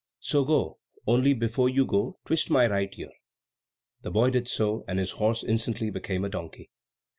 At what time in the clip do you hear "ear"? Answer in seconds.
2.97-3.11